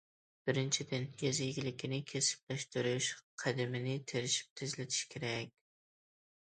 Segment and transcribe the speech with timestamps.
[0.49, 3.13] بىرىنچىدىن، يېزا ئىگىلىكىنى كەسىپلەشتۈرۈش
[3.45, 5.55] قەدىمىنى تىرىشىپ تېزلىتىش كېرەك.